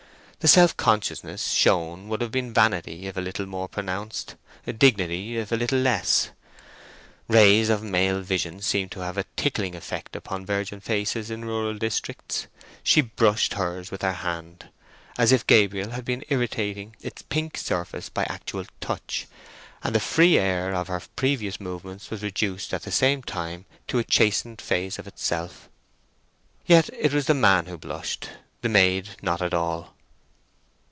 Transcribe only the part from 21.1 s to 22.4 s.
previous movements was